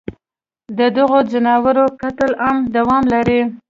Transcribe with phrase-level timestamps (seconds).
[0.77, 3.41] ددغو ځناورو قتل عام دوام لري